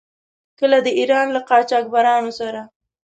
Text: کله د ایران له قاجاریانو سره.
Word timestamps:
کله 0.59 0.77
د 0.85 0.87
ایران 0.99 1.27
له 1.35 1.41
قاجاریانو 1.49 2.31
سره. 2.39 2.61